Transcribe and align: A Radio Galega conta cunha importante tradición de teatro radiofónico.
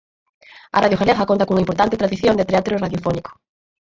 A 0.75 0.77
Radio 0.83 0.99
Galega 1.01 1.29
conta 1.29 1.47
cunha 1.47 1.63
importante 1.65 1.99
tradición 2.01 2.35
de 2.37 2.47
teatro 2.49 2.79
radiofónico. 2.83 3.31